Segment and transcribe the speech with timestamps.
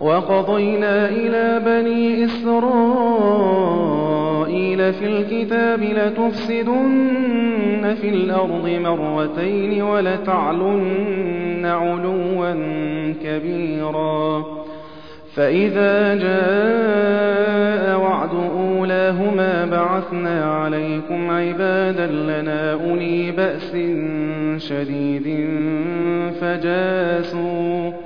[0.00, 2.56] وقضينا إلى بني إسرائيل
[4.92, 7.16] في الكتاب لتفسدن
[8.00, 12.52] في الأرض مرتين ولتعلن علوا
[13.24, 14.44] كبيرا.
[15.34, 23.72] فإذا جاء وعد أولاهما بعثنا عليكم عبادا لنا أولي بأس
[24.68, 25.48] شديد
[26.40, 28.05] فجاسوا.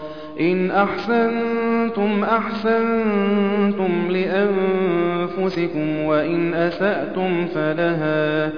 [0.41, 8.49] إن أحسنتم أحسنتم لأنفسكم وإن أسأتم فلها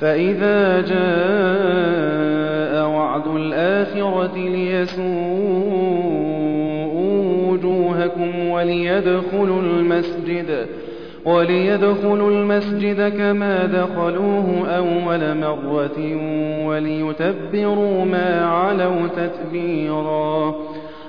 [0.00, 1.02] فإذا جاء
[2.88, 5.12] وعد الآخرة ليسوءوا
[7.50, 10.66] وجوهكم وليدخلوا المسجد
[11.24, 16.16] وليدخلوا المسجد كما دخلوه أول مرة
[16.66, 20.54] وليتبروا ما علوا تتبيرا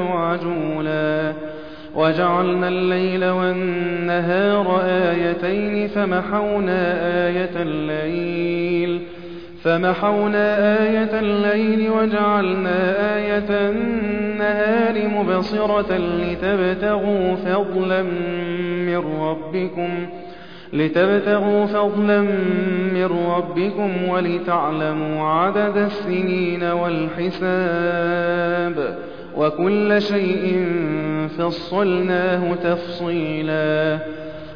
[0.00, 1.32] عجولا.
[1.96, 6.92] وجعلنا الليل والنهار آيتين فمحونا
[7.26, 9.00] آية الليل
[9.62, 18.02] فمحونا آية الليل وجعلنا آية النهار مبصرة لتبتغوا فضلا
[18.86, 20.06] من ربكم
[20.72, 22.20] لتبتغوا فضلا
[22.92, 28.36] من ربكم ولتعلموا عدد السنين والحساب.
[29.36, 30.66] وكل شيء
[31.38, 33.98] فصلناه تفصيلا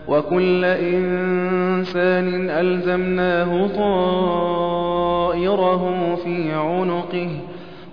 [0.08, 3.66] وكل إنسان ألزمناه
[4.46, 5.84] طائره
[6.24, 7.28] في عنقه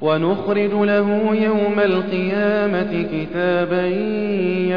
[0.01, 3.85] ونخرج له يوم القيامة كتابا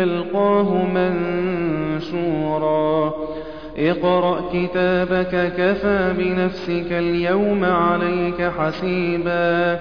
[0.00, 0.86] يلقاه
[1.94, 3.14] منشورا.
[3.78, 9.80] اقرأ كتابك كفى بنفسك اليوم عليك حسيبا.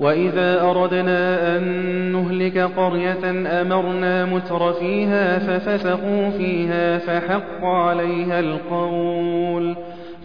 [0.00, 1.62] وإذا أردنا أن
[2.12, 3.30] نهلك قرية
[3.62, 9.76] أمرنا متر فيها ففسقوا فيها فحق عليها القول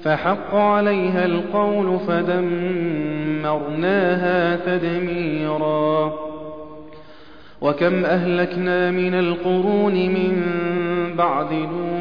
[0.04, 2.00] فحق عليها القول
[3.42, 6.14] فدمرناها تدميرا
[7.62, 10.44] وكم أهلكنا من القرون من
[11.18, 12.01] بعد نوح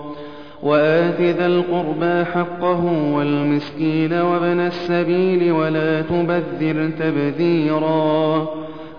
[0.63, 8.47] وَآتِ ذَا الْقُرْبَىٰ حَقَّهُ وَالْمِسْكِينَ وَابْنَ السَّبِيلِ وَلَا تُبَذِّرْ تَبْذِيرًا.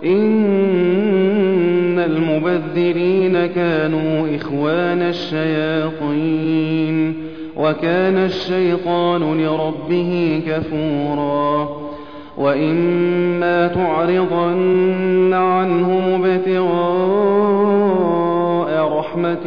[0.05, 7.15] إِنَّ الْمُبَذِّرِينَ كَانُوا إِخْوَانَ الشَّيَاطِينِ
[7.57, 11.69] وَكَانَ الشَّيْطَانُ لِرَبِّهِ كَفُورًا.
[12.39, 17.43] وَإِمَّا تُعْرِضَنَّ عَنْهُمُ ابْتِغَاءَ
[18.99, 19.47] رَحْمَةٍ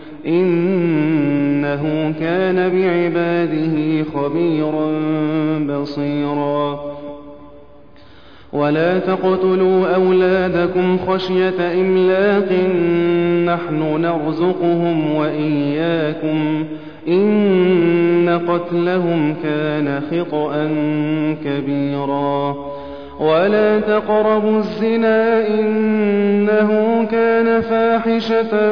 [0.27, 4.91] إِنَّهُ كَانَ بِعِبَادِهِ خَبِيرًا
[5.67, 6.79] بَصِيرًا.
[8.53, 12.53] وَلَا تَقْتُلُوا أَوْلَادَكُمْ خَشْيَةَ إِمْلَاقٍ ۖ
[13.45, 16.65] نَّحْنُ نَرْزُقُهُمْ وَإِيَّاكُمْ ۚ.
[17.07, 20.67] إِنَّ قَتْلَهُمْ كَانَ خِطْئًا
[21.45, 22.55] كَبِيرًا.
[23.19, 28.71] وَلَا تَقْرَبُوا الزِّنَا ۖ إِنَّهُ كَانَ فَاحِشَةً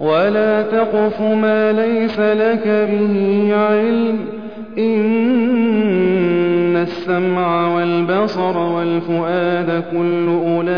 [0.00, 4.20] وَلَا تَقْفُ مَا لَيْسَ لَكَ بِهِ عِلْمٌ ۚ
[4.78, 10.74] إِنَّ السَّمْعَ وَالْبَصَرَ وَالْفُؤَادَ كُلُّ أُولَٰئِكَ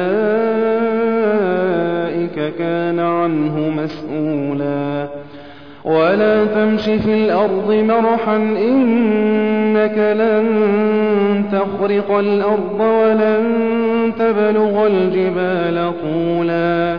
[2.59, 5.09] كَانَ عَنْهُ مَسْئُولًا
[5.85, 10.47] وَلَا تَمْشِ فِي الْأَرْضِ مَرَحًا ۖ إِنَّكَ لَن
[11.53, 13.45] تَخْرِقَ الْأَرْضَ وَلَن
[14.19, 16.99] تَبْلُغَ الْجِبَالَ طُولًا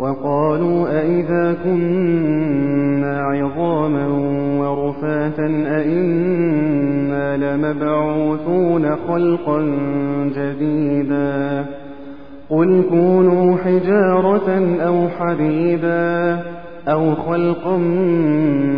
[0.00, 4.06] وقالوا أئذا كنا عظاما
[4.60, 9.60] ورفاتا أئنا لمبعوثون خلقا
[10.36, 11.66] جديدا
[12.50, 16.38] قل كونوا حجارة أو حديدا
[16.88, 17.76] أو خلقا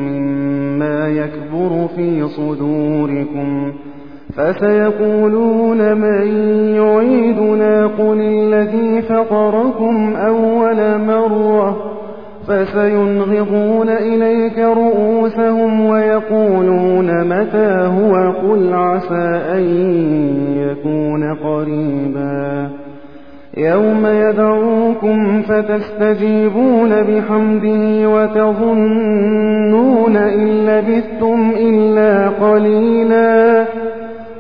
[0.09, 3.73] مما يكبر في صدوركم
[4.37, 6.27] فسيقولون من
[6.77, 11.93] يعيدنا قل الذي فطركم أول مرة
[12.49, 19.63] فسينغضون إليك رؤوسهم ويقولون متى هو قل عسى أن
[20.57, 22.71] يكون قريبا
[23.57, 29.37] يوم يدعوكم فتستجيبون بحمده وتظنون
[30.17, 33.67] إن لبثتم إلا قليلا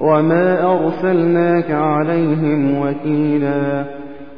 [0.00, 3.84] وما أرسلناك عليهم وكيلا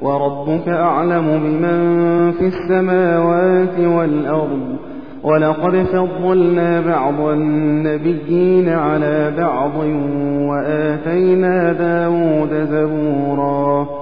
[0.03, 4.77] وربك أعلم بمن في السماوات والأرض
[5.23, 9.77] ولقد فضلنا بعض النبيين على بعض
[10.51, 14.02] وآتينا داود زبورا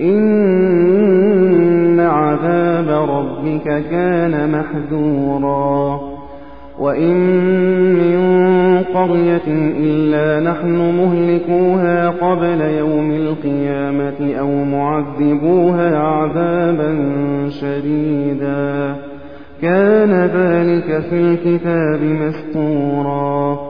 [0.00, 6.00] إن عذاب ربك كان محذورا
[6.78, 7.16] وإن
[7.94, 8.20] من
[8.94, 9.46] قرية
[9.78, 16.98] إلا نحن مهلكوها قبل يوم القيامة أو معذبوها عذابا
[17.60, 18.96] شديدا
[19.62, 23.69] كان ذلك في الكتاب مستورا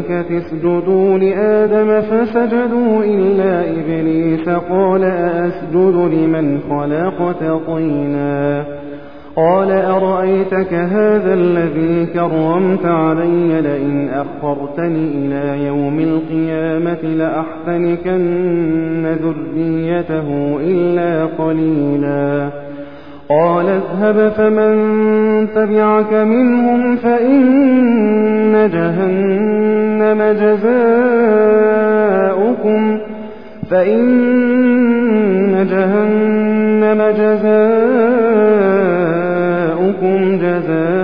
[0.00, 8.64] اسجدوا لآدم فسجدوا إلا إبليس قال أأسجد لمن خلقت طينا
[9.36, 22.73] قال أرأيتك هذا الذي كرمت علي لئن أخرتني إلى يوم القيامة لأحتنكن ذريته إلا قليلاً
[23.28, 24.74] قال اذهب فمن
[25.54, 31.14] تبعك منهم فإن جهنم جزاؤكم
[33.70, 34.14] فإن
[35.70, 37.38] جهنم جزاؤكم
[40.36, 41.03] جزاء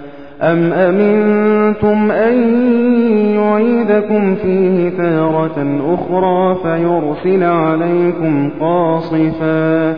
[0.41, 2.33] أم أمنتم أن
[3.35, 9.93] يعيدكم فيه تارة أخرى فيرسل عليكم قاصفا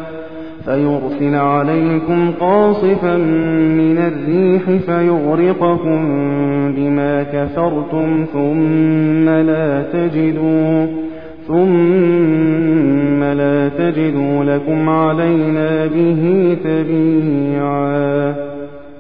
[0.66, 3.18] فيرسل عليكم قاصفا
[3.78, 6.06] من الريح فيغرقكم
[6.76, 10.88] بما كفرتم ثم لا تجدوا
[11.48, 18.53] ثم لا تجدوا لكم علينا به تبيعا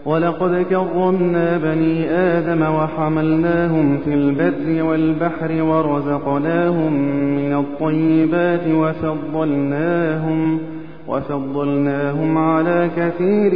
[0.05, 6.93] ولقد كرمنا بني آدم وحملناهم في البر والبحر ورزقناهم
[7.35, 10.59] من الطيبات وفضلناهم
[11.07, 13.53] وفضلناهم على كثير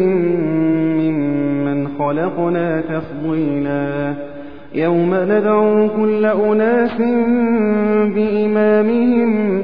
[1.00, 4.14] ممن خلقنا تفضيلا.
[4.76, 6.98] يوم ندعو كل أناس
[8.16, 9.64] بإمامهم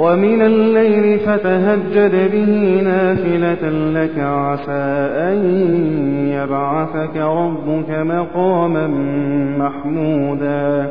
[0.00, 5.38] ومن الليل فتهجد به نافلة لك عسى أن
[6.32, 8.86] يبعثك ربك مقاما
[9.58, 10.88] محمودا.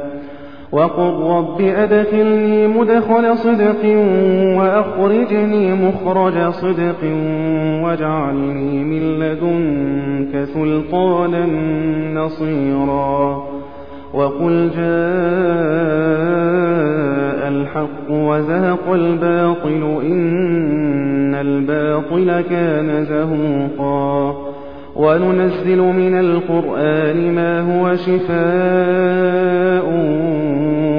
[0.71, 3.85] وقل رب أدخلني مدخل صدق
[4.57, 7.03] وأخرجني مخرج صدق
[7.83, 11.45] واجعلني من لدنك سلطانا
[12.13, 13.43] نصيرا.
[14.13, 16.18] وقل جاء
[18.49, 24.35] وزهق الباطل إن الباطل كان زهوقا.
[24.95, 29.85] وننزل من القرآن ما هو شفاء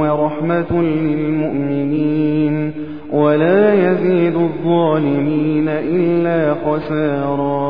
[0.00, 2.72] ورحمة للمؤمنين.
[3.12, 7.69] ولا يزيد الظالمين إلا خسارا.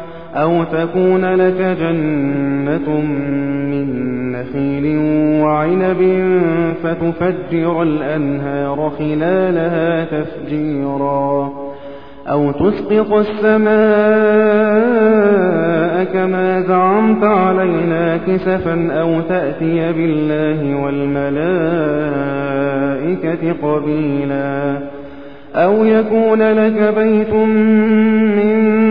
[0.35, 3.01] أو تكون لك جنة
[3.71, 4.97] من نخيل
[5.43, 6.31] وعنب
[6.83, 11.51] فتفجر الأنهار خلالها تفجيرا
[12.27, 13.71] أو تسقط السماء
[16.03, 21.41] كما زعمت علينا كسفا أو تأتي بالله والملائكة
[23.63, 24.77] قبيلا
[25.55, 28.90] أو يكون لك بيت من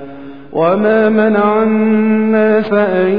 [0.53, 3.09] وما منع الناس أن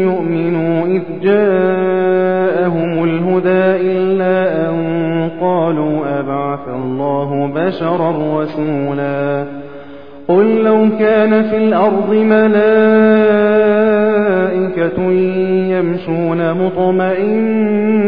[0.00, 9.44] يؤمنوا إذ جاءهم الهدى إلا أن قالوا أبعث الله بشرا رسولا
[10.28, 12.60] قل لو كان في الأرض ملائكة
[15.70, 18.00] يمشون مطمئنين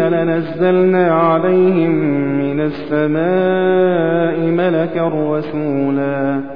[0.00, 1.90] لنزلنا عليهم
[2.38, 6.55] من السماء ملكا رسولا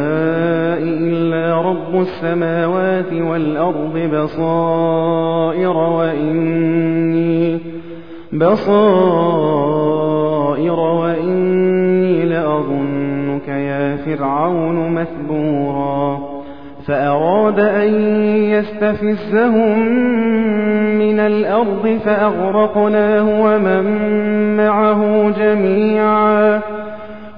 [0.81, 7.59] إلا رب السماوات والأرض بصائر وإني
[8.33, 9.61] بصائر
[10.79, 16.31] وإني لأظنك يا فرعون مثبورا
[16.87, 17.93] فأراد أن
[18.41, 19.79] يستفزهم
[20.97, 23.85] من الأرض فأغرقناه ومن
[24.57, 26.61] معه جميعا